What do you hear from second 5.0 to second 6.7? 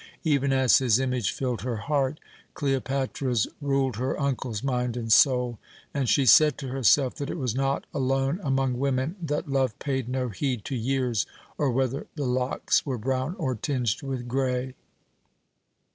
soul, and she said to